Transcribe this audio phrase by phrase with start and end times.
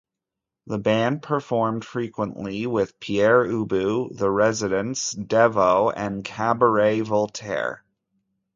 [0.65, 7.83] The band performed frequently with Pere Ubu, The Residents, Devo, and Cabaret Voltaire.